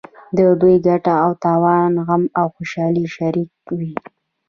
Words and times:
د 0.37 0.39
دوی 0.61 0.75
ګټه 0.87 1.13
او 1.23 1.31
تاوان 1.43 1.91
غم 2.05 2.23
او 2.39 2.45
خوشحالي 2.55 3.05
شریک 3.15 3.51
وي. 3.77 3.93